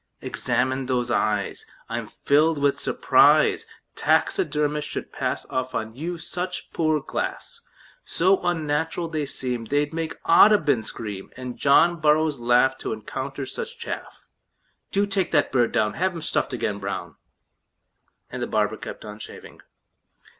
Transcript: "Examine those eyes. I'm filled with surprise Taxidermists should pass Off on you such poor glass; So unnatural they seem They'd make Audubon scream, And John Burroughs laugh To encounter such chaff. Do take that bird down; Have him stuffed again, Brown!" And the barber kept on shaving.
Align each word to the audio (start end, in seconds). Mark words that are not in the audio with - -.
"Examine 0.19 0.87
those 0.87 1.11
eyes. 1.11 1.67
I'm 1.87 2.07
filled 2.07 2.57
with 2.59 2.79
surprise 2.79 3.67
Taxidermists 3.95 4.89
should 4.89 5.11
pass 5.11 5.45
Off 5.51 5.75
on 5.75 5.93
you 5.93 6.17
such 6.17 6.73
poor 6.73 6.99
glass; 6.99 7.61
So 8.03 8.41
unnatural 8.41 9.09
they 9.09 9.27
seem 9.27 9.65
They'd 9.65 9.93
make 9.93 10.15
Audubon 10.27 10.81
scream, 10.81 11.29
And 11.37 11.55
John 11.55 11.97
Burroughs 11.99 12.39
laugh 12.39 12.79
To 12.79 12.93
encounter 12.93 13.45
such 13.45 13.77
chaff. 13.77 14.25
Do 14.91 15.05
take 15.05 15.31
that 15.33 15.51
bird 15.51 15.71
down; 15.71 15.93
Have 15.93 16.15
him 16.15 16.23
stuffed 16.23 16.51
again, 16.51 16.79
Brown!" 16.79 17.13
And 18.31 18.41
the 18.41 18.47
barber 18.47 18.77
kept 18.77 19.05
on 19.05 19.19
shaving. 19.19 19.61